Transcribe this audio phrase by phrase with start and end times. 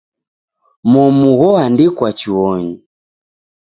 [0.91, 2.75] Momu ghoandikwa chuonyi.